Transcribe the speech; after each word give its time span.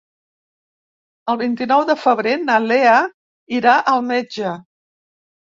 El 1.33 1.37
vint-i-nou 1.41 1.83
de 1.89 1.97
febrer 2.05 2.33
na 2.47 2.57
Lea 2.65 2.97
irà 3.59 3.77
al 3.93 4.05
metge. 4.09 4.57